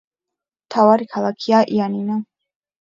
[0.63, 2.21] მთავარი ქალაქია იანინა.